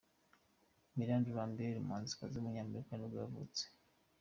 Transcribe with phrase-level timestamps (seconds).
[0.97, 3.63] Miranda Lambert, umuhanzikazi w’umunyamerika nibwo yavutse.